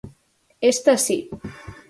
[0.71, 1.17] Esta si.